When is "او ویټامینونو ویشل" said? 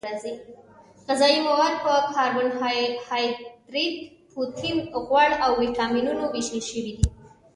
5.45-6.61